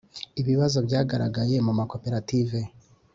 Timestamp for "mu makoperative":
1.65-2.59